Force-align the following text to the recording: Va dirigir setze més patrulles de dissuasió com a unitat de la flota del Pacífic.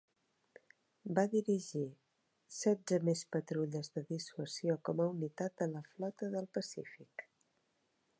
Va 1.17 1.25
dirigir 1.33 1.83
setze 2.59 2.99
més 3.09 3.21
patrulles 3.35 3.93
de 3.99 4.03
dissuasió 4.13 4.79
com 4.89 5.05
a 5.05 5.07
unitat 5.11 5.55
de 5.63 5.69
la 5.75 5.83
flota 5.91 6.31
del 6.37 6.49
Pacífic. 6.59 7.27